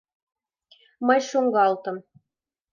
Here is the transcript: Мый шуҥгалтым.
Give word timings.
Мый 1.07 1.19
шуҥгалтым. 1.27 1.97